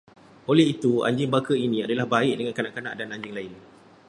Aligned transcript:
Oleh 0.51 0.65
itu, 0.73 0.91
anjing 1.07 1.29
baka 1.35 1.53
ini 1.65 1.77
adalah 1.85 2.05
baik 2.13 2.35
dengan 2.41 2.53
kanak-kanak 2.57 2.93
dan 2.99 3.07
anjing 3.15 3.33
lain 3.37 3.53